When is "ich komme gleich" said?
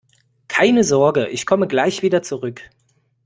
1.27-2.01